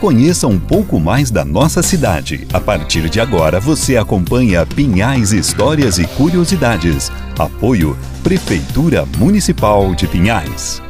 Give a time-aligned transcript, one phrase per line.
[0.00, 2.46] Conheça um pouco mais da nossa cidade.
[2.54, 7.12] A partir de agora, você acompanha Pinhais Histórias e Curiosidades.
[7.38, 10.80] Apoio Prefeitura Municipal de Pinhais.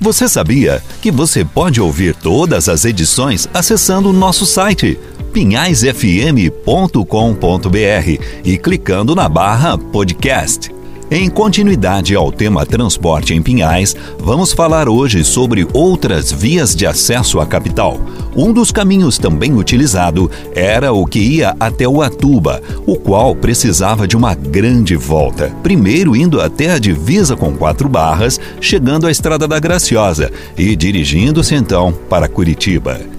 [0.00, 4.96] Você sabia que você pode ouvir todas as edições acessando o nosso site
[5.32, 10.73] pinhaisfm.com.br e clicando na barra podcast.
[11.16, 17.38] Em continuidade ao tema transporte em Pinhais, vamos falar hoje sobre outras vias de acesso
[17.38, 18.00] à capital.
[18.34, 24.08] Um dos caminhos também utilizado era o que ia até o Atuba, o qual precisava
[24.08, 25.54] de uma grande volta.
[25.62, 31.54] Primeiro indo até a divisa com quatro barras, chegando à Estrada da Graciosa e dirigindo-se
[31.54, 33.13] então para Curitiba.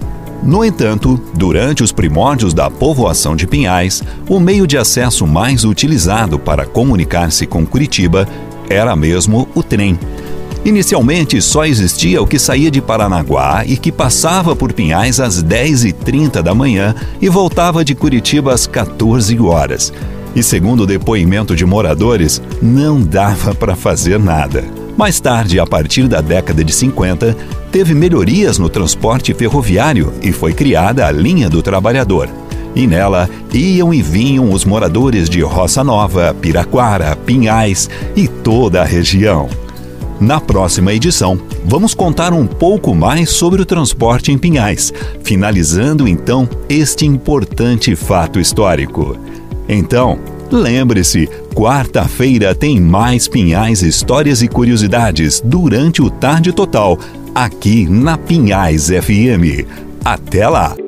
[0.46, 6.38] No entanto, durante os primórdios da povoação de Pinhais, o meio de acesso mais utilizado
[6.38, 8.28] para comunicar-se com Curitiba
[8.70, 9.98] era mesmo o trem.
[10.64, 16.40] Inicialmente só existia o que saía de Paranaguá e que passava por Pinhais às 10h30
[16.42, 19.92] da manhã e voltava de Curitiba às 14 horas.
[20.34, 24.85] E segundo o depoimento de moradores, não dava para fazer nada.
[24.96, 27.36] Mais tarde, a partir da década de 50,
[27.70, 32.30] teve melhorias no transporte ferroviário e foi criada a Linha do Trabalhador.
[32.74, 38.84] E nela iam e vinham os moradores de Roça Nova, Piraquara, Pinhais e toda a
[38.84, 39.50] região.
[40.18, 46.48] Na próxima edição, vamos contar um pouco mais sobre o transporte em Pinhais, finalizando então
[46.70, 49.14] este importante fato histórico.
[49.68, 50.18] Então,
[50.50, 56.98] Lembre-se, quarta-feira tem mais Pinhais histórias e curiosidades durante o Tarde Total,
[57.34, 59.66] aqui na Pinhais FM.
[60.04, 60.85] Até lá!